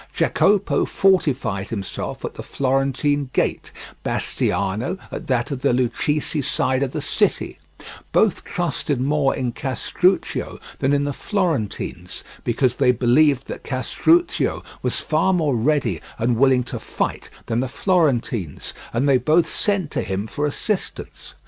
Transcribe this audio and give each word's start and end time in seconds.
Jacopo 0.15 0.83
fortified 0.85 1.69
himself 1.69 2.25
at 2.25 2.33
the 2.33 2.41
Florentine 2.41 3.29
gate, 3.33 3.71
Bastiano 4.03 4.97
at 5.11 5.27
that 5.27 5.51
of 5.51 5.61
the 5.61 5.73
Lucchese 5.73 6.41
side 6.41 6.81
of 6.81 6.89
the 6.91 7.03
city; 7.03 7.59
both 8.11 8.43
trusted 8.43 8.99
more 8.99 9.35
in 9.35 9.51
Castruccio 9.51 10.57
than 10.79 10.91
in 10.91 11.03
the 11.03 11.13
Florentines, 11.13 12.23
because 12.43 12.77
they 12.77 12.91
believed 12.91 13.45
that 13.45 13.63
Castruccio 13.63 14.63
was 14.81 14.99
far 14.99 15.33
more 15.33 15.55
ready 15.55 16.01
and 16.17 16.35
willing 16.35 16.63
to 16.63 16.79
fight 16.79 17.29
than 17.45 17.59
the 17.59 17.67
Florentines, 17.67 18.73
and 18.93 19.07
they 19.07 19.19
both 19.19 19.47
sent 19.47 19.91
to 19.91 20.01
him 20.01 20.25
for 20.25 20.47
assistance. 20.47 21.35